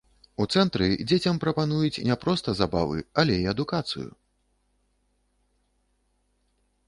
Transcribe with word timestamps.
У 0.43 0.45
цэнтры 0.59 0.85
дзецям 1.09 1.35
прапануюць 1.43 2.03
не 2.11 2.15
проста 2.23 2.55
забавы, 2.61 3.05
але 3.23 3.35
і 3.43 3.47
адукацыю. 3.53 4.07